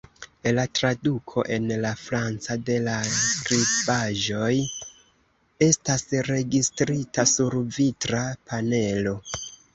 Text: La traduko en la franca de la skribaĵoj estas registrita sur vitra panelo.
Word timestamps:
La 0.57 0.61
traduko 0.77 1.41
en 1.57 1.67
la 1.83 1.91
franca 2.05 2.57
de 2.69 2.77
la 2.87 2.95
skribaĵoj 3.17 4.49
estas 5.69 6.07
registrita 6.33 7.29
sur 7.35 7.61
vitra 7.79 8.25
panelo. 8.51 9.17